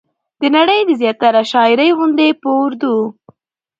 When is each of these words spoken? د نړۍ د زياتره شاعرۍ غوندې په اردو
د 0.39 0.41
نړۍ 0.55 0.79
د 0.85 0.91
زياتره 1.01 1.41
شاعرۍ 1.51 1.89
غوندې 1.97 2.27
په 2.41 2.47
اردو 2.61 2.95